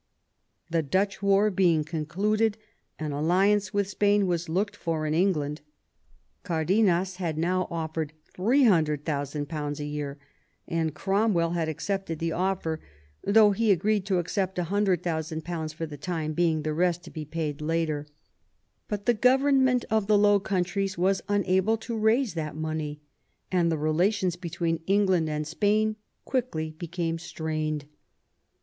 [0.71, 2.57] The Dutch war being concluded,
[2.97, 5.61] an alliance with Spain was looked for in England.
[6.41, 10.17] Cardenas had now offered £300,000 a year,
[10.67, 12.81] and Cromwell had accepted the offer,
[13.23, 17.61] though he agreed to accept £100,000 for the time being, the rest to be paid
[17.61, 18.07] later.
[18.87, 23.01] But the government of the Low Countries was unable to raise that money,
[23.51, 25.95] and the relations between Eng land and Spain
[26.25, 27.85] quickly became strained.